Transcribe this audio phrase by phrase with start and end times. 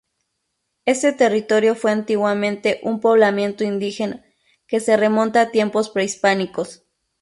[0.87, 4.25] Este territorio fue antiguamente un poblamiento indígena,
[4.65, 6.83] que se remonta a tiempos prehispánicos.